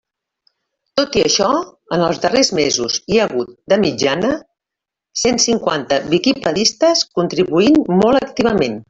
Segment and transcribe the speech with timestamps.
[0.99, 1.49] Tot i això,
[1.97, 4.33] en els darrers mesos hi ha hagut, de mitjana,
[5.25, 8.79] cent cinquanta “viquipedistes” contribuint molt activament.